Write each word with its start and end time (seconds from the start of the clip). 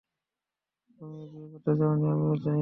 তুমিও 1.01 1.25
বিয়ে 1.31 1.47
করতে 1.53 1.71
চাওনি, 1.79 2.05
আমিও 2.13 2.35
চাইনি। 2.35 2.59